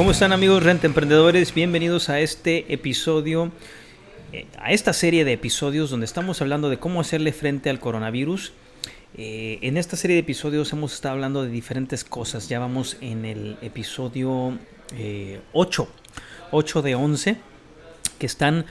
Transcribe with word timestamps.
¿Cómo 0.00 0.12
están 0.12 0.32
amigos 0.32 0.62
renta 0.62 0.86
emprendedores? 0.86 1.52
Bienvenidos 1.52 2.08
a 2.08 2.20
este 2.20 2.72
episodio, 2.72 3.52
eh, 4.32 4.46
a 4.58 4.72
esta 4.72 4.94
serie 4.94 5.26
de 5.26 5.34
episodios 5.34 5.90
donde 5.90 6.06
estamos 6.06 6.40
hablando 6.40 6.70
de 6.70 6.78
cómo 6.78 7.02
hacerle 7.02 7.34
frente 7.34 7.68
al 7.68 7.80
coronavirus. 7.80 8.54
Eh, 9.18 9.58
en 9.60 9.76
esta 9.76 9.98
serie 9.98 10.14
de 10.14 10.20
episodios 10.20 10.72
hemos 10.72 10.94
estado 10.94 11.16
hablando 11.16 11.42
de 11.42 11.50
diferentes 11.50 12.02
cosas. 12.02 12.48
Ya 12.48 12.58
vamos 12.58 12.96
en 13.02 13.26
el 13.26 13.58
episodio 13.60 14.58
eh, 14.96 15.42
8, 15.52 15.86
8 16.50 16.80
de 16.80 16.94
11, 16.94 17.36
que 18.18 18.24
están 18.24 18.64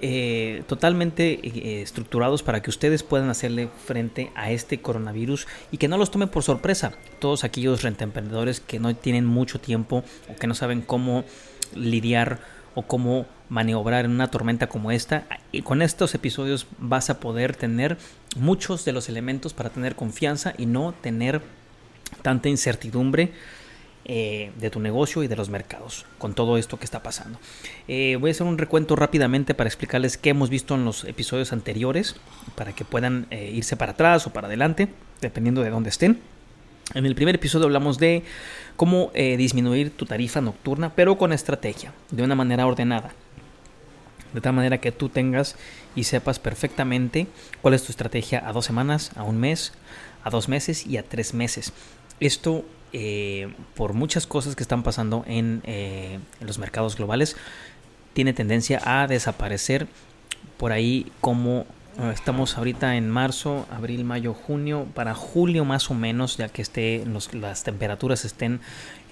eh, 0.00 0.62
totalmente 0.66 1.40
eh, 1.42 1.82
estructurados 1.82 2.42
para 2.42 2.62
que 2.62 2.70
ustedes 2.70 3.02
puedan 3.02 3.30
hacerle 3.30 3.68
frente 3.84 4.30
a 4.34 4.50
este 4.50 4.80
coronavirus 4.80 5.46
y 5.72 5.78
que 5.78 5.88
no 5.88 5.98
los 5.98 6.10
tome 6.10 6.26
por 6.26 6.42
sorpresa. 6.42 6.92
Todos 7.18 7.44
aquellos 7.44 7.82
rentemprendedores 7.82 8.60
que 8.60 8.78
no 8.78 8.94
tienen 8.94 9.26
mucho 9.26 9.60
tiempo 9.60 10.04
o 10.28 10.36
que 10.36 10.46
no 10.46 10.54
saben 10.54 10.82
cómo 10.82 11.24
lidiar 11.74 12.40
o 12.74 12.82
cómo 12.82 13.26
maniobrar 13.48 14.04
en 14.04 14.12
una 14.12 14.30
tormenta 14.30 14.68
como 14.68 14.90
esta. 14.92 15.26
Y 15.50 15.62
con 15.62 15.82
estos 15.82 16.14
episodios 16.14 16.66
vas 16.78 17.10
a 17.10 17.18
poder 17.18 17.56
tener 17.56 17.98
muchos 18.36 18.84
de 18.84 18.92
los 18.92 19.08
elementos 19.08 19.52
para 19.52 19.70
tener 19.70 19.96
confianza 19.96 20.54
y 20.56 20.66
no 20.66 20.92
tener 20.92 21.42
tanta 22.22 22.48
incertidumbre 22.48 23.32
eh, 24.04 24.52
de 24.58 24.70
tu 24.70 24.80
negocio 24.80 25.22
y 25.22 25.28
de 25.28 25.36
los 25.36 25.50
mercados 25.50 26.06
con 26.16 26.32
todo 26.32 26.56
esto 26.56 26.78
que 26.78 26.86
está 26.86 27.02
pasando. 27.02 27.38
Eh, 27.88 28.16
voy 28.18 28.30
a 28.30 28.32
hacer 28.32 28.46
un 28.46 28.56
recuento 28.56 28.96
rápidamente 28.96 29.52
para 29.52 29.68
explicarles 29.68 30.16
qué 30.16 30.30
hemos 30.30 30.48
visto 30.48 30.74
en 30.74 30.86
los 30.86 31.04
episodios 31.04 31.52
anteriores 31.52 32.16
para 32.54 32.72
que 32.72 32.86
puedan 32.86 33.26
eh, 33.30 33.50
irse 33.52 33.76
para 33.76 33.92
atrás 33.92 34.26
o 34.26 34.32
para 34.32 34.46
adelante 34.46 34.88
dependiendo 35.20 35.62
de 35.62 35.70
dónde 35.70 35.90
estén. 35.90 36.20
En 36.94 37.04
el 37.04 37.14
primer 37.14 37.34
episodio 37.34 37.66
hablamos 37.66 37.98
de 37.98 38.22
cómo 38.76 39.12
disminuir 39.12 39.90
tu 39.90 40.06
tarifa 40.06 40.40
nocturna, 40.40 40.94
pero 40.94 41.18
con 41.18 41.34
estrategia, 41.34 41.92
de 42.10 42.22
una 42.22 42.34
manera 42.34 42.66
ordenada. 42.66 43.12
De 44.32 44.40
tal 44.40 44.54
manera 44.54 44.78
que 44.78 44.90
tú 44.90 45.10
tengas 45.10 45.56
y 45.94 46.04
sepas 46.04 46.38
perfectamente 46.38 47.26
cuál 47.60 47.74
es 47.74 47.82
tu 47.82 47.92
estrategia 47.92 48.48
a 48.48 48.52
dos 48.54 48.64
semanas, 48.64 49.10
a 49.16 49.22
un 49.22 49.38
mes, 49.38 49.74
a 50.24 50.30
dos 50.30 50.48
meses 50.48 50.86
y 50.86 50.96
a 50.96 51.02
tres 51.02 51.34
meses. 51.34 51.74
Esto 52.20 52.64
eh, 52.92 53.52
por 53.74 53.92
muchas 53.92 54.26
cosas 54.26 54.56
que 54.56 54.62
están 54.62 54.82
pasando 54.82 55.24
en, 55.26 55.62
eh, 55.64 56.18
los 56.40 56.58
mercados 56.58 56.96
globales 56.96 57.36
tiene 58.14 58.32
tendencia 58.32 58.80
a 58.84 59.06
desaparecer 59.06 59.86
por 60.56 60.72
ahí 60.72 61.10
como 61.20 61.66
eh, 61.98 62.10
estamos 62.12 62.56
ahorita 62.56 62.96
en 62.96 63.10
marzo, 63.10 63.66
abril, 63.70 64.04
mayo, 64.04 64.34
junio, 64.34 64.86
para 64.94 65.14
julio 65.14 65.64
más 65.64 65.90
o 65.90 65.94
menos, 65.94 66.36
ya 66.36 66.48
que 66.48 66.62
esté, 66.62 67.04
las 67.32 67.62
temperaturas 67.62 68.24
estén 68.24 68.60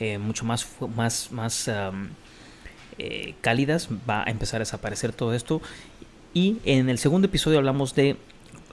eh, 0.01 0.19
mucho 0.19 0.45
más, 0.45 0.67
más, 0.95 1.31
más 1.33 1.71
cálidas, 3.43 3.91
va 4.09 4.23
a 4.23 4.31
empezar 4.31 4.59
a 4.59 4.65
desaparecer 4.65 5.13
todo 5.13 5.35
esto. 5.35 5.61
Y 6.33 6.59
en 6.65 6.89
el 6.89 6.99
segundo 6.99 7.27
episodio 7.27 7.59
hablamos 7.59 7.95
de 7.95 8.17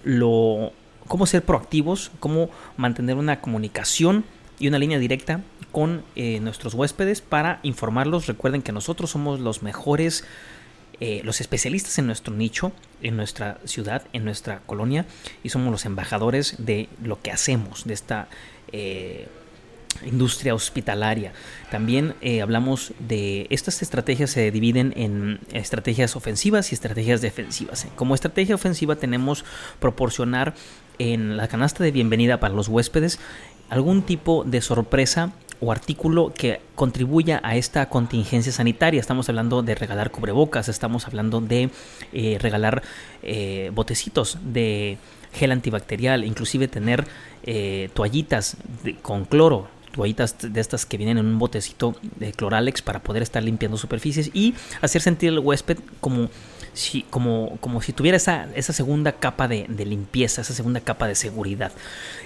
lo 0.04 0.72
cómo 1.08 1.26
ser 1.26 1.44
proactivos, 1.44 2.12
cómo 2.20 2.50
mantener 2.77 3.17
una 3.17 3.42
comunicación 3.42 4.23
y 4.59 4.67
una 4.67 4.80
línea 4.80 4.99
directa 4.99 5.41
con 5.73 6.03
eh, 6.15 6.39
nuestros 6.39 6.75
huéspedes 6.75 7.21
para 7.21 7.59
informarlos. 7.64 8.27
Recuerden 8.27 8.61
que 8.61 8.71
nosotros 8.71 9.09
somos 9.09 9.39
los 9.39 9.64
mejores, 9.64 10.23
eh, 10.99 11.21
los 11.23 11.41
especialistas 11.41 11.97
en 11.97 12.05
nuestro 12.05 12.33
nicho, 12.33 12.71
en 13.02 13.17
nuestra 13.17 13.59
ciudad, 13.65 14.03
en 14.14 14.23
nuestra 14.23 14.59
colonia 14.59 15.05
y 15.43 15.49
somos 15.49 15.71
los 15.71 15.86
embajadores 15.86 16.55
de 16.59 16.87
lo 17.03 17.21
que 17.21 17.31
hacemos, 17.31 17.86
de 17.86 17.93
esta 17.95 18.27
eh, 18.71 19.27
industria 20.05 20.53
hospitalaria. 20.53 21.33
También 21.70 22.15
hablamos 22.41 22.93
de 22.99 23.45
estas 23.52 23.81
estrategias 23.81 24.31
se 24.31 24.49
dividen 24.49 24.93
en 24.95 25.39
estrategias 25.52 26.15
ofensivas 26.15 26.71
y 26.71 26.75
estrategias 26.75 27.21
defensivas. 27.21 27.87
Como 27.95 28.15
estrategia 28.15 28.55
ofensiva 28.55 28.95
tenemos 28.95 29.45
proporcionar 29.80 30.55
en 30.99 31.37
la 31.37 31.47
canasta 31.47 31.83
de 31.83 31.91
bienvenida 31.91 32.39
para 32.39 32.53
los 32.53 32.67
huéspedes 32.67 33.20
algún 33.73 34.04
tipo 34.04 34.44
de 34.45 34.61
sorpresa 34.61 35.32
o 35.60 35.72
artículo 35.72 36.32
que 36.36 36.60
contribuya 36.76 37.39
a 37.44 37.56
esta 37.56 37.88
contingencia 37.88 38.52
sanitaria. 38.52 39.00
Estamos 39.00 39.30
hablando 39.30 39.64
de 39.64 39.76
regalar 39.76 40.11
cubrebocas, 40.11 40.67
estamos 40.70 41.08
hablando 41.08 41.42
de 41.42 41.70
eh, 42.12 42.38
regalar 42.39 42.83
eh, 43.23 43.72
botecitos 43.73 44.38
de 44.44 44.98
gel 45.33 45.52
antibacterial, 45.52 46.23
inclusive 46.23 46.67
tener 46.67 47.06
eh, 47.44 47.89
toallitas 47.94 48.58
de- 48.83 48.95
con 48.95 49.26
cloro, 49.26 49.67
toallitas 49.93 50.36
de 50.42 50.59
estas 50.59 50.86
que 50.86 50.98
vienen 50.98 51.17
en 51.17 51.27
un 51.27 51.39
botecito 51.39 51.95
de 52.17 52.33
cloralex 52.33 52.81
para 52.81 53.02
poder 53.02 53.23
estar 53.23 53.42
limpiando 53.43 53.77
superficies 53.77 54.31
y 54.33 54.55
hacer 54.81 55.02
sentir 55.02 55.30
al 55.30 55.39
huésped 55.39 55.77
como 56.02 56.30
si, 56.73 57.04
como, 57.04 57.58
como 57.61 57.81
si 57.81 57.93
tuviera 57.93 58.17
esa, 58.17 58.48
esa 58.55 58.73
segunda 58.73 59.14
capa 59.14 59.48
de, 59.48 59.67
limpieza, 59.86 60.42
esa 60.42 60.53
segunda 60.53 60.82
capa 60.82 61.08
de 61.08 61.15
seguridad. 61.15 61.71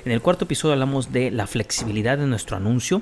En 0.05 0.11
el 0.11 0.21
cuarto 0.21 0.45
episodio 0.45 0.73
hablamos 0.73 1.11
de 1.11 1.29
la 1.29 1.45
flexibilidad 1.45 2.17
de 2.17 2.25
nuestro 2.25 2.55
anuncio, 2.55 3.01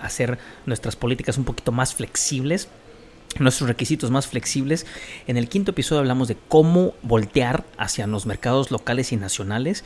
hacer 0.00 0.38
nuestras 0.66 0.96
políticas 0.96 1.36
un 1.36 1.44
poquito 1.44 1.72
más 1.72 1.94
flexibles 1.94 2.68
nuestros 3.40 3.68
requisitos 3.68 4.12
más 4.12 4.28
flexibles. 4.28 4.86
En 5.26 5.36
el 5.36 5.48
quinto 5.48 5.72
episodio 5.72 5.98
hablamos 5.98 6.28
de 6.28 6.36
cómo 6.46 6.94
voltear 7.02 7.64
hacia 7.76 8.06
los 8.06 8.26
mercados 8.26 8.70
locales 8.70 9.10
y 9.10 9.16
nacionales 9.16 9.82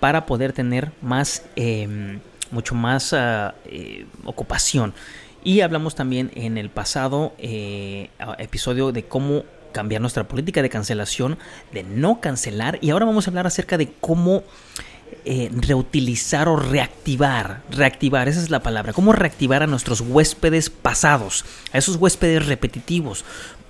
para 0.00 0.26
poder 0.26 0.52
tener 0.52 0.90
más, 1.00 1.44
eh, 1.54 2.18
mucho 2.50 2.74
más 2.74 3.12
ah, 3.12 3.54
eh, 3.66 4.06
ocupación. 4.24 4.94
Y 5.44 5.60
hablamos 5.60 5.94
también 5.94 6.30
en 6.34 6.58
el 6.58 6.70
pasado 6.70 7.32
eh, 7.38 8.10
episodio 8.38 8.92
de 8.92 9.04
cómo 9.04 9.44
cambiar 9.72 10.00
nuestra 10.00 10.26
política 10.26 10.62
de 10.62 10.68
cancelación, 10.68 11.38
de 11.72 11.84
no 11.84 12.20
cancelar. 12.20 12.78
Y 12.80 12.90
ahora 12.90 13.06
vamos 13.06 13.26
a 13.26 13.30
hablar 13.30 13.46
acerca 13.46 13.78
de 13.78 13.92
cómo 14.00 14.42
eh, 15.24 15.50
reutilizar 15.52 16.48
o 16.48 16.56
reactivar, 16.56 17.62
reactivar, 17.70 18.28
esa 18.28 18.40
es 18.40 18.50
la 18.50 18.62
palabra, 18.62 18.92
cómo 18.92 19.12
reactivar 19.12 19.62
a 19.62 19.66
nuestros 19.66 20.00
huéspedes 20.00 20.70
pasados, 20.70 21.44
a 21.72 21.78
esos 21.78 21.96
huéspedes 21.96 22.46
repetitivos. 22.46 23.24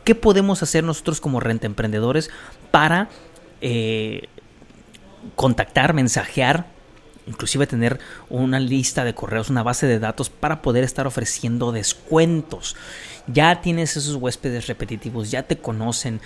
¿Qué 0.05 0.15
podemos 0.15 0.62
hacer 0.62 0.84
nosotros 0.84 1.21
como 1.21 1.39
renta 1.39 1.66
emprendedores 1.66 2.31
para 2.71 3.10
contactar, 5.34 5.95
mensajear, 5.95 6.66
inclusive 7.28 7.66
tener 7.66 8.00
una 8.28 8.59
lista 8.59 9.05
de 9.05 9.15
correos, 9.15 9.50
una 9.50 9.62
base 9.62 9.87
de 9.87 10.00
datos 10.00 10.31
para 10.31 10.62
poder 10.62 10.83
estar 10.83 11.06
ofreciendo 11.06 11.71
descuentos? 11.71 12.75
Ya 13.27 13.61
tienes 13.61 13.97
esos 13.97 14.16
huéspedes 14.16 14.66
repetitivos, 14.66 15.31
ya 15.31 15.44
te 15.44 15.59
conocen, 15.59 16.21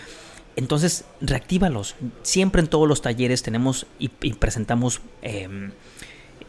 entonces, 0.56 1.04
reactívalos. 1.20 1.94
Siempre 2.22 2.60
en 2.60 2.68
todos 2.68 2.86
los 2.86 3.02
talleres 3.02 3.42
tenemos 3.42 3.86
y, 3.98 4.08
presentamos 4.08 5.00
eh, 5.22 5.70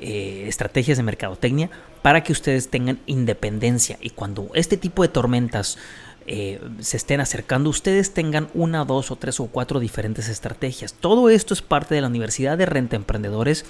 eh, 0.01 0.45
estrategias 0.47 0.97
de 0.97 1.03
mercadotecnia 1.03 1.69
para 2.01 2.23
que 2.23 2.33
ustedes 2.33 2.69
tengan 2.69 2.99
independencia 3.05 3.97
y 4.01 4.09
cuando 4.09 4.49
este 4.53 4.75
tipo 4.75 5.01
de 5.01 5.07
tormentas 5.07 5.77
eh, 6.27 6.59
se 6.79 6.97
estén 6.97 7.21
acercando, 7.21 7.69
ustedes 7.69 8.13
tengan 8.13 8.49
una, 8.53 8.83
dos 8.85 9.11
o 9.11 9.15
tres 9.15 9.39
o 9.39 9.47
cuatro 9.47 9.79
diferentes 9.79 10.27
estrategias. 10.27 10.93
Todo 10.93 11.29
esto 11.29 11.53
es 11.53 11.61
parte 11.61 11.95
de 11.95 12.01
la 12.01 12.07
Universidad 12.07 12.57
de 12.57 12.65
Renta 12.65 12.95
Emprendedores 12.95 13.65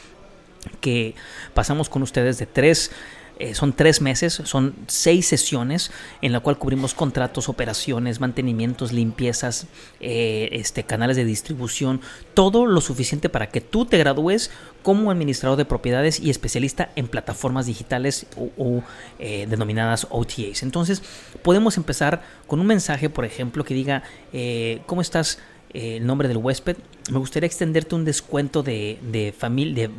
que 0.81 1.15
pasamos 1.53 1.89
con 1.89 2.01
ustedes 2.03 2.37
de 2.37 2.45
tres 2.45 2.91
eh, 3.39 3.55
son 3.55 3.73
tres 3.73 3.99
meses, 3.99 4.33
son 4.45 4.75
seis 4.87 5.27
sesiones 5.27 5.91
en 6.21 6.31
la 6.33 6.39
cual 6.39 6.59
cubrimos 6.59 6.93
contratos, 6.93 7.49
operaciones, 7.49 8.19
mantenimientos, 8.19 8.91
limpiezas, 8.91 9.65
eh, 9.99 10.49
este, 10.51 10.83
canales 10.83 11.17
de 11.17 11.25
distribución, 11.25 11.99
todo 12.35 12.67
lo 12.67 12.79
suficiente 12.79 13.29
para 13.29 13.49
que 13.49 13.59
tú 13.59 13.85
te 13.85 13.97
gradúes 13.97 14.51
como 14.83 15.09
administrador 15.09 15.57
de 15.57 15.65
propiedades 15.65 16.19
y 16.19 16.29
especialista 16.29 16.91
en 16.95 17.07
plataformas 17.07 17.65
digitales 17.65 18.27
o, 18.37 18.51
o, 18.57 18.83
eh, 19.17 19.47
denominadas 19.49 20.05
OTAs. 20.11 20.61
Entonces 20.61 21.01
podemos 21.41 21.77
empezar 21.77 22.21
con 22.45 22.59
un 22.59 22.67
mensaje, 22.67 23.09
por 23.09 23.25
ejemplo, 23.25 23.63
que 23.63 23.73
diga, 23.73 24.03
eh, 24.31 24.81
¿cómo 24.85 25.01
estás? 25.01 25.39
Eh, 25.73 25.97
el 25.97 26.05
nombre 26.05 26.27
del 26.27 26.37
huésped, 26.37 26.77
me 27.11 27.17
gustaría 27.17 27.47
extenderte 27.47 27.95
un 27.95 28.05
descuento 28.05 28.63
de, 28.63 28.99
de, 29.01 29.33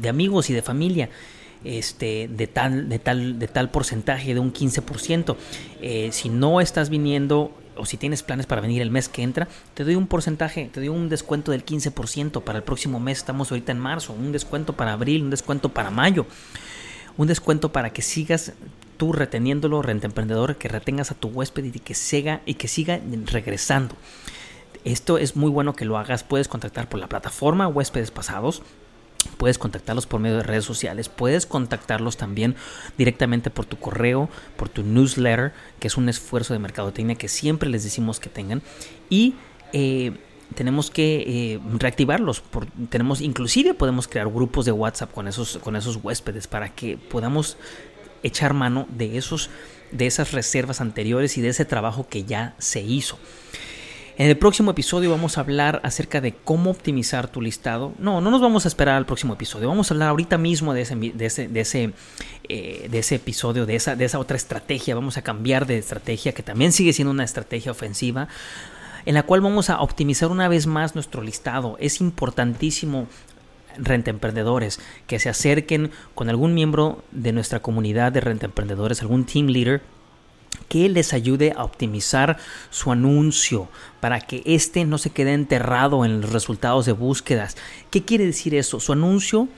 de, 0.00 0.09
amigos 0.09 0.50
y 0.50 0.53
de 0.53 0.62
familia 0.62 1.11
este, 1.65 2.29
de, 2.29 2.47
tal, 2.47 2.88
de, 2.88 2.99
tal, 2.99 3.38
de 3.38 3.49
tal 3.49 3.71
porcentaje, 3.71 4.35
de 4.35 4.41
un 4.41 4.53
15%. 4.53 5.37
Eh, 5.81 6.11
si 6.12 6.29
no 6.29 6.61
estás 6.61 6.91
viniendo 6.91 7.53
o 7.76 7.87
si 7.87 7.97
tienes 7.97 8.23
planes 8.23 8.47
para 8.47 8.61
venir 8.61 8.82
el 8.82 8.91
mes 8.91 9.09
que 9.09 9.23
entra, 9.23 9.49
te 9.75 9.82
doy 9.85 9.97
un 9.97 10.06
porcentaje, 10.06 10.71
te 10.73 10.81
doy 10.81 10.88
un 10.88 11.09
descuento 11.09 11.50
del 11.50 11.65
15% 11.65 12.43
para 12.43 12.59
el 12.59 12.65
próximo 12.65 13.00
mes, 13.00 13.19
estamos 13.19 13.50
ahorita 13.50 13.73
en 13.73 13.81
marzo, 13.81 14.12
un 14.12 14.31
descuento 14.31 14.75
para 14.75 14.93
abril, 14.93 15.25
un 15.25 15.31
descuento 15.31 15.70
para 15.70 15.91
mayo, 15.91 16.27
un 17.17 17.27
descuento 17.27 17.73
para 17.73 17.93
que 17.93 18.03
sigas 18.03 18.53
tú 18.97 19.12
reteniéndolo, 19.12 19.82
renta 19.82 20.06
emprendedor, 20.06 20.56
que 20.56 20.69
retengas 20.69 21.11
a 21.11 21.15
tu 21.15 21.29
huésped 21.29 21.65
y 21.65 21.73
que 21.73 21.94
siga 21.94 22.43
y 22.47 22.55
que 22.55 22.69
siga 22.69 23.00
regresando. 23.27 23.97
Esto 24.85 25.19
es 25.19 25.37
muy 25.37 25.51
bueno 25.51 25.75
que 25.75 25.85
lo 25.85 25.99
hagas. 25.99 26.25
Puedes 26.25 26.49
contactar 26.49 26.89
por 26.89 27.01
la 27.01 27.09
plataforma 27.09 27.69
huéspedes 27.69 28.11
pasados. 28.11 28.63
Puedes 29.39 29.59
contactarlos 29.59 30.07
por 30.07 30.21
medio 30.21 30.37
de 30.37 30.43
redes 30.43 30.67
sociales, 30.67 31.09
puedes 31.09 31.47
contactarlos 31.47 32.19
también 32.19 32.57
directamente 32.99 33.49
por 33.49 33.65
tu 33.65 33.79
correo, 33.79 34.29
por 34.57 34.69
tu 34.69 34.83
newsletter, 34.83 35.55
que 35.81 35.87
es 35.87 35.97
un 35.97 36.11
esfuerzo 36.11 36.53
de 36.53 36.59
mercadotecnia 36.59 37.15
que 37.15 37.29
siempre 37.29 37.71
les 37.71 37.85
decimos 37.85 38.21
que 38.21 38.29
tengan. 38.29 38.61
Y 39.09 39.35
eh, 39.73 40.13
tenemos 40.55 40.91
que 40.91 41.25
eh, 41.27 41.61
reactivarlos. 41.79 42.43
tenemos, 42.91 43.21
inclusive 43.21 43.75
podemos 43.75 44.09
crear 44.09 44.29
grupos 44.29 44.67
de 44.67 44.73
WhatsApp 44.73 45.11
con 45.13 45.27
esos, 45.27 45.59
con 45.59 45.77
esos 45.77 45.99
huéspedes 46.03 46.47
para 46.47 46.75
que 46.75 46.97
podamos 46.97 47.57
echar 48.23 48.55
mano 48.55 48.87
de, 48.91 49.17
esos, 49.17 49.51
de 49.91 50.07
esas 50.07 50.33
reservas 50.33 50.81
anteriores 50.81 51.37
y 51.39 51.41
de 51.41 51.49
ese 51.49 51.65
trabajo 51.65 52.09
que 52.09 52.25
ya 52.25 52.55
se 52.59 52.81
hizo. 52.81 53.19
En 54.17 54.29
el 54.29 54.39
próximo 54.39 54.71
episodio 54.71 55.11
vamos 55.11 55.37
a 55.37 55.41
hablar 55.41 55.81
acerca 55.83 56.21
de 56.21 56.33
cómo 56.33 56.71
optimizar 56.71 57.27
tu 57.27 57.43
listado. 57.43 57.93
No, 57.99 58.21
no 58.21 58.31
nos 58.31 58.41
vamos 58.41 58.65
a 58.65 58.69
esperar 58.69 58.95
al 58.95 59.07
próximo 59.07 59.35
episodio. 59.35 59.67
Vamos 59.67 59.91
a 59.91 59.95
hablar 59.95 60.11
ahorita 60.11 60.39
mismo 60.39 60.73
de 60.73 60.83
ese, 60.83 60.95
de 60.95 61.27
ese, 61.27 61.49
de 61.49 61.61
ese, 61.61 61.93
eh, 62.49 62.87
de 62.89 62.99
ese 63.01 63.17
episodio, 63.17 63.67
de 63.67 63.75
esa, 63.75 63.97
de 63.97 64.05
esa 64.05 64.21
otra 64.21 64.37
estrategia. 64.37 64.95
Vamos 64.95 65.17
a 65.17 65.23
cambiar 65.23 65.67
de 65.67 65.79
estrategia, 65.79 66.33
que 66.33 66.45
también 66.45 66.71
sigue 66.71 66.93
siendo 66.93 67.11
una 67.11 67.25
estrategia 67.25 67.73
ofensiva, 67.73 68.29
en 69.05 69.15
la 69.15 69.25
cual 69.25 69.41
vamos 69.41 69.69
a 69.69 69.81
optimizar 69.81 70.31
una 70.31 70.47
vez 70.47 70.69
más 70.69 70.95
nuestro 70.95 71.21
listado. 71.21 71.77
Es 71.81 72.01
importantísimo 72.01 73.09
renta 73.79 74.11
emprendedores 74.11 74.79
que 75.09 75.19
se 75.19 75.29
acerquen 75.29 75.91
con 76.15 76.29
algún 76.29 76.55
miembro 76.55 77.03
de 77.11 77.33
nuestra 77.33 77.59
comunidad 77.59 78.13
de 78.13 78.21
renta 78.21 78.47
emprendedores, 78.47 79.03
algún 79.03 79.25
team 79.25 79.49
leader 79.49 79.83
que 80.69 80.89
les 80.89 81.13
ayude 81.13 81.53
a 81.57 81.65
optimizar 81.65 82.39
su 82.71 82.93
anuncio 82.93 83.69
para 84.01 84.21
que 84.21 84.43
éste 84.45 84.85
no 84.85 84.99
se 84.99 85.11
quede 85.11 85.33
enterrado 85.33 86.05
en 86.05 86.21
los 86.21 86.31
resultados 86.31 86.87
de 86.87 86.93
búsquedas. 86.93 87.57
¿Qué 87.91 88.05
quiere 88.05 88.27
decir 88.27 88.55
eso? 88.55 88.81
Su 88.81 88.93
anuncio 88.93 89.49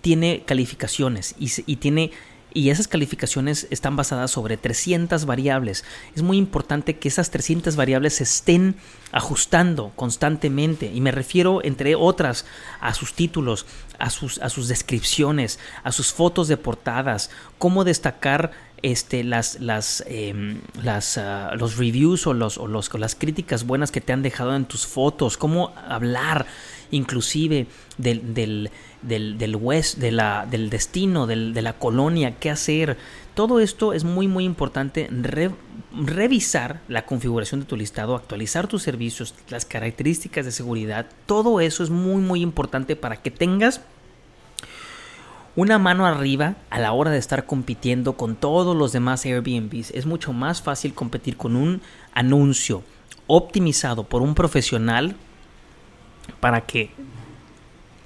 tiene 0.00 0.42
calificaciones 0.46 1.34
y, 1.38 1.50
y 1.66 1.76
tiene 1.76 2.10
y 2.54 2.70
esas 2.70 2.88
calificaciones 2.88 3.66
están 3.70 3.96
basadas 3.96 4.30
sobre 4.30 4.56
300 4.56 5.24
variables. 5.24 5.84
Es 6.14 6.22
muy 6.22 6.36
importante 6.36 6.98
que 6.98 7.08
esas 7.08 7.30
300 7.30 7.76
variables 7.76 8.16
se 8.16 8.24
estén 8.24 8.76
ajustando 9.10 9.92
constantemente 9.96 10.90
y 10.92 11.00
me 11.00 11.12
refiero 11.12 11.64
entre 11.64 11.94
otras 11.94 12.44
a 12.80 12.94
sus 12.94 13.14
títulos, 13.14 13.66
a 13.98 14.10
sus, 14.10 14.38
a 14.38 14.48
sus 14.48 14.68
descripciones, 14.68 15.58
a 15.82 15.92
sus 15.92 16.12
fotos 16.12 16.48
de 16.48 16.56
portadas, 16.56 17.30
cómo 17.58 17.84
destacar 17.84 18.52
este, 18.82 19.24
las, 19.24 19.60
las, 19.60 20.04
em, 20.06 20.60
las 20.82 21.16
ah, 21.16 21.54
los 21.56 21.76
reviews 21.76 22.26
o, 22.26 22.34
los, 22.34 22.58
o 22.58 22.66
los, 22.66 22.92
las 22.94 23.14
críticas 23.14 23.64
buenas 23.64 23.92
que 23.92 24.00
te 24.00 24.12
han 24.12 24.22
dejado 24.22 24.54
en 24.56 24.64
tus 24.64 24.86
fotos, 24.86 25.36
cómo 25.36 25.72
hablar 25.88 26.46
inclusive 26.90 27.66
del, 27.96 28.34
del, 28.34 28.70
del, 29.00 29.38
del 29.38 29.56
west, 29.56 29.98
de 29.98 30.12
la, 30.12 30.46
del 30.50 30.68
destino, 30.68 31.26
del, 31.26 31.54
de 31.54 31.62
la 31.62 31.72
colonia, 31.78 32.38
qué 32.38 32.50
hacer. 32.50 32.98
Todo 33.34 33.60
esto 33.60 33.94
es 33.94 34.04
muy 34.04 34.28
muy 34.28 34.44
importante 34.44 35.08
revisar 35.94 36.80
la 36.88 37.06
configuración 37.06 37.60
de 37.60 37.66
tu 37.66 37.76
listado, 37.76 38.14
actualizar 38.14 38.66
tus 38.66 38.82
servicios, 38.82 39.34
las 39.48 39.64
características 39.64 40.44
de 40.44 40.52
seguridad. 40.52 41.06
Todo 41.24 41.60
eso 41.60 41.82
es 41.82 41.88
muy 41.88 42.20
muy 42.20 42.42
importante 42.42 42.94
para 42.94 43.22
que 43.22 43.30
tengas 43.30 43.80
una 45.54 45.78
mano 45.78 46.06
arriba 46.06 46.56
a 46.70 46.78
la 46.78 46.92
hora 46.92 47.10
de 47.10 47.18
estar 47.18 47.44
compitiendo 47.44 48.14
con 48.14 48.36
todos 48.36 48.76
los 48.76 48.92
demás 48.92 49.24
Airbnbs. 49.24 49.90
Es 49.90 50.06
mucho 50.06 50.32
más 50.32 50.62
fácil 50.62 50.94
competir 50.94 51.36
con 51.36 51.56
un 51.56 51.82
anuncio 52.14 52.82
optimizado 53.26 54.04
por 54.04 54.22
un 54.22 54.34
profesional 54.34 55.14
para 56.40 56.62
que 56.62 56.90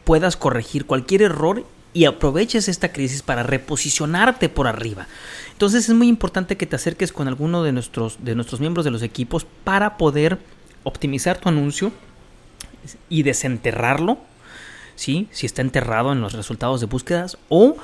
puedas 0.04 0.36
corregir 0.36 0.86
cualquier 0.86 1.22
error 1.22 1.64
y 1.92 2.04
aproveches 2.04 2.68
esta 2.68 2.92
crisis 2.92 3.22
para 3.22 3.42
reposicionarte 3.42 4.48
por 4.48 4.66
arriba. 4.66 5.06
Entonces 5.52 5.88
es 5.88 5.94
muy 5.94 6.08
importante 6.08 6.56
que 6.56 6.66
te 6.66 6.76
acerques 6.76 7.12
con 7.12 7.26
alguno 7.26 7.62
de 7.62 7.72
nuestros, 7.72 8.22
de 8.22 8.34
nuestros 8.34 8.60
miembros 8.60 8.84
de 8.84 8.90
los 8.90 9.02
equipos 9.02 9.46
para 9.64 9.96
poder 9.96 10.38
optimizar 10.82 11.38
tu 11.38 11.48
anuncio 11.48 11.92
y 13.08 13.22
desenterrarlo 13.22 14.18
si 14.96 15.28
está 15.42 15.62
enterrado 15.62 16.12
en 16.12 16.20
los 16.20 16.32
resultados 16.32 16.80
de 16.80 16.86
búsquedas 16.86 17.38
o 17.48 17.76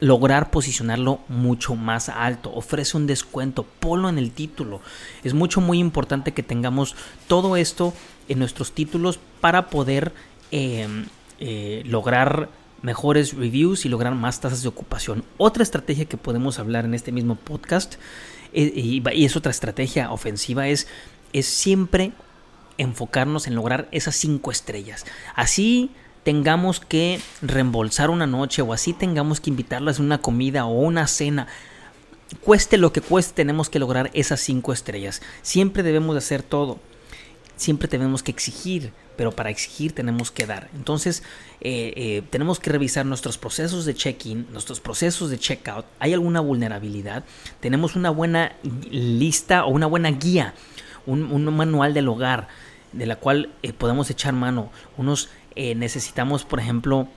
lograr 0.00 0.50
posicionarlo 0.50 1.20
mucho 1.28 1.74
más 1.74 2.08
alto. 2.08 2.52
Ofrece 2.54 2.96
un 2.96 3.06
descuento, 3.06 3.66
ponlo 3.80 4.08
en 4.08 4.18
el 4.18 4.30
título. 4.30 4.80
Es 5.24 5.34
mucho, 5.34 5.60
muy 5.60 5.78
importante 5.78 6.32
que 6.32 6.42
tengamos 6.42 6.94
todo 7.26 7.56
esto 7.56 7.92
en 8.28 8.38
nuestros 8.38 8.72
títulos 8.72 9.18
para 9.40 9.68
poder 9.68 10.12
em, 10.50 11.06
eh, 11.40 11.82
lograr 11.84 12.48
mejores 12.82 13.34
reviews 13.34 13.84
y 13.84 13.88
lograr 13.88 14.14
más 14.14 14.40
tasas 14.40 14.62
de 14.62 14.68
ocupación. 14.68 15.24
Otra 15.36 15.62
estrategia 15.62 16.04
que 16.04 16.16
podemos 16.16 16.58
hablar 16.58 16.84
en 16.84 16.94
este 16.94 17.10
mismo 17.10 17.34
podcast 17.34 17.96
eh, 18.52 18.72
y, 18.74 19.02
y, 19.12 19.24
es 19.24 19.36
otra 19.36 19.50
estrategia 19.50 20.12
ofensiva 20.12 20.68
es, 20.68 20.86
es 21.32 21.46
siempre 21.46 22.12
enfocarnos 22.76 23.48
en 23.48 23.56
lograr 23.56 23.88
esas 23.90 24.14
cinco 24.14 24.52
estrellas. 24.52 25.04
Así 25.34 25.90
tengamos 26.28 26.78
que 26.80 27.22
reembolsar 27.40 28.10
una 28.10 28.26
noche 28.26 28.60
o 28.60 28.74
así 28.74 28.92
tengamos 28.92 29.40
que 29.40 29.48
invitarlas 29.48 29.98
a 29.98 30.02
una 30.02 30.18
comida 30.18 30.66
o 30.66 30.72
una 30.72 31.06
cena, 31.06 31.46
cueste 32.42 32.76
lo 32.76 32.92
que 32.92 33.00
cueste, 33.00 33.32
tenemos 33.32 33.70
que 33.70 33.78
lograr 33.78 34.10
esas 34.12 34.38
cinco 34.40 34.74
estrellas. 34.74 35.22
Siempre 35.40 35.82
debemos 35.82 36.14
de 36.14 36.18
hacer 36.18 36.42
todo. 36.42 36.80
Siempre 37.56 37.88
tenemos 37.88 38.22
que 38.22 38.30
exigir, 38.30 38.92
pero 39.16 39.32
para 39.32 39.48
exigir 39.48 39.92
tenemos 39.92 40.30
que 40.30 40.44
dar. 40.44 40.68
Entonces, 40.74 41.22
eh, 41.62 41.94
eh, 41.96 42.22
tenemos 42.28 42.60
que 42.60 42.72
revisar 42.72 43.06
nuestros 43.06 43.38
procesos 43.38 43.86
de 43.86 43.94
check-in, 43.94 44.48
nuestros 44.52 44.80
procesos 44.80 45.30
de 45.30 45.38
check-out. 45.38 45.86
¿Hay 45.98 46.12
alguna 46.12 46.40
vulnerabilidad? 46.40 47.24
Tenemos 47.60 47.96
una 47.96 48.10
buena 48.10 48.54
lista 48.90 49.64
o 49.64 49.70
una 49.70 49.86
buena 49.86 50.10
guía, 50.10 50.52
un, 51.06 51.42
manual 51.56 51.94
del 51.94 52.06
hogar 52.06 52.48
de 52.92 53.06
la 53.06 53.16
cual 53.16 53.50
eh, 53.62 53.72
podemos 53.72 54.10
echar 54.10 54.32
mano, 54.32 54.70
unos 54.96 55.28
eh, 55.54 55.74
necesitamos, 55.74 56.44
por 56.44 56.60
ejemplo, 56.60 57.08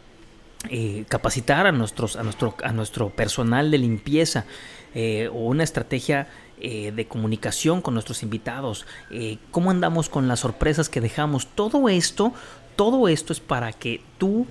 eh, 0.70 1.06
capacitar 1.10 1.68
a, 1.68 1.72
nuestros, 1.72 2.16
a, 2.16 2.24
nuestro, 2.24 2.56
a 2.64 2.72
nuestro 2.72 3.10
personal 3.10 3.72
de 3.72 3.78
limpieza 3.78 4.46
o 5.32 5.46
una 5.46 5.64
estrategia 5.64 6.28
de 6.60 7.08
comunicación 7.08 7.82
con 7.82 7.94
nuestros 7.94 8.24
invitados, 8.24 8.86
cómo 9.52 9.72
andamos 9.72 10.10
con 10.10 10.28
las 10.28 10.42
sorpresas 10.42 10.90
que 10.90 11.00
dejamos, 11.00 11.48
todo 11.48 11.88
esto, 11.88 12.34
todo 12.76 13.08
esto 13.08 13.32
es 13.32 13.40
para 13.40 13.72
que 13.72 14.02
tú 14.18 14.46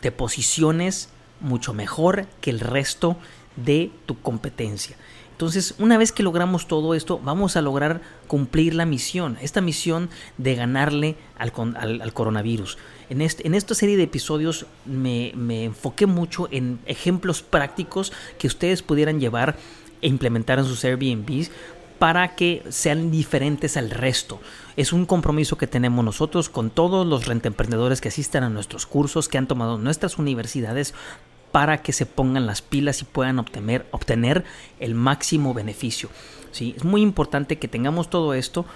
te 0.00 0.10
posiciones 0.12 1.10
mucho 1.40 1.74
mejor 1.74 2.26
que 2.40 2.48
el 2.48 2.58
resto 2.58 3.18
de 3.56 3.90
tu 4.06 4.18
competencia. 4.18 4.96
Entonces, 5.34 5.74
una 5.80 5.98
vez 5.98 6.12
que 6.12 6.22
logramos 6.22 6.68
todo 6.68 6.94
esto, 6.94 7.18
vamos 7.18 7.56
a 7.56 7.60
lograr 7.60 8.00
cumplir 8.28 8.72
la 8.72 8.86
misión, 8.86 9.36
esta 9.40 9.60
misión 9.60 10.08
de 10.38 10.54
ganarle 10.54 11.16
al, 11.36 11.50
coronavirus. 12.12 12.78
En, 13.10 13.20
este, 13.20 13.44
en, 13.44 13.54
esta 13.54 13.74
serie 13.74 13.96
de 13.96 14.04
episodios 14.04 14.66
me, 14.84 15.32
me 15.34 15.64
enfoqué 15.64 16.06
mucho 16.06 16.46
en 16.52 16.78
ejemplos 16.86 17.42
prácticos 17.42 18.12
que 18.38 18.46
ustedes 18.46 18.82
pudieran 18.82 19.18
llevar 19.18 19.56
e 20.02 20.06
implementar 20.06 20.60
en 20.60 20.66
sus 20.66 20.84
Airbnbs 20.84 21.50
para 21.98 22.36
que 22.36 22.62
sean 22.68 23.10
diferentes 23.10 23.76
al 23.76 23.90
resto. 23.90 24.40
Es 24.76 24.92
un 24.92 25.04
compromiso 25.04 25.58
que 25.58 25.66
tenemos 25.66 26.04
nosotros 26.04 26.48
con 26.48 26.70
todos 26.70 27.04
los 27.04 27.26
rentemprendedores 27.26 28.00
que 28.00 28.08
asistan 28.08 28.44
a 28.44 28.50
nuestros 28.50 28.86
cursos, 28.86 29.28
que 29.28 29.38
han 29.38 29.48
tomado 29.48 29.78
nuestras 29.78 30.16
universidades 30.16 30.94
para 31.54 31.82
que 31.82 31.92
se 31.92 32.04
pongan 32.04 32.46
las 32.46 32.62
pilas 32.62 33.00
y 33.00 33.04
puedan 33.04 33.38
obtener, 33.38 33.86
obtener 33.92 34.42
el 34.80 34.96
máximo 34.96 35.54
beneficio. 35.54 36.08
¿sí? 36.50 36.74
Es 36.76 36.82
muy 36.82 37.00
importante 37.00 37.60
que 37.60 37.68
tengamos 37.68 38.10
todo 38.10 38.34
esto 38.34 38.66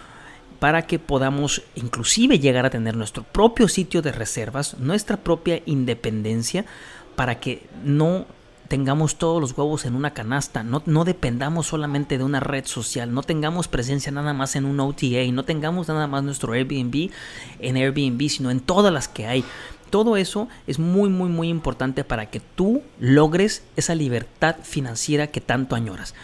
para 0.61 0.83
que 0.83 1.01
podamos 1.01 1.65
inclusive 1.75 2.39
llegar 2.39 2.67
a 2.67 2.71
tener 2.71 2.97
nuestro 2.97 3.25
propio 3.25 3.67
sitio 3.67 4.01
de 4.01 4.13
reservas, 4.13 4.79
nuestra 4.79 5.17
propia 5.17 5.61
independencia, 5.67 6.67
para 7.17 7.41
que 7.41 7.67
no 7.83 8.27
tengamos 8.69 9.17
todos 9.17 9.41
los 9.41 9.59
huevos 9.59 9.85
en 9.85 9.97
una 9.97 10.13
canasta, 10.13 10.63
no, 10.63 10.81
no, 10.87 11.05
dependamos 11.05 11.67
solamente 11.67 12.17
de 12.17 12.23
una 12.23 12.39
red 12.39 12.65
social, 12.67 13.13
no 13.13 13.25
tengamos 13.25 13.67
presencia 13.67 14.13
nada 14.13 14.35
más 14.35 14.55
en 14.55 14.67
un 14.67 14.79
OTA, 14.79 15.27
no 15.33 15.45
tengamos 15.45 15.89
nada 15.89 16.07
más 16.07 16.23
nuestro 16.23 16.53
Airbnb 16.53 17.11
en 17.59 17.77
Airbnb, 17.77 18.29
sino 18.29 18.53
en 18.53 18.61
todas 18.61 18.93
las 18.93 19.09
que 19.09 19.27
hay. 19.27 19.45
Todo 19.91 20.17
eso 20.17 20.49
es 20.67 20.79
muy, 20.79 21.09
muy, 21.09 21.29
muy 21.29 21.49
importante 21.49 22.05
para 22.05 22.31
que 22.31 22.41
tú 22.41 22.83
logres 22.99 23.63
esa 23.77 23.95
libertad 23.95 24.57
financiera 24.63 25.29
que 25.29 25.41
tanto 25.41 25.77
añoras. 25.77 26.15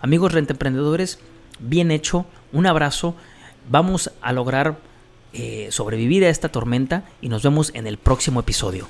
Amigos 0.00 0.32
rentemprendedores, 0.32 1.18
bien 1.60 1.90
hecho, 1.90 2.26
un 2.52 2.66
abrazo, 2.66 3.14
vamos 3.70 4.10
a 4.20 4.32
lograr 4.32 4.78
eh, 5.32 5.68
sobrevivir 5.70 6.24
a 6.24 6.28
esta 6.28 6.50
tormenta 6.50 7.04
y 7.20 7.28
nos 7.28 7.42
vemos 7.42 7.70
en 7.74 7.86
el 7.86 7.98
próximo 7.98 8.40
episodio. 8.40 8.88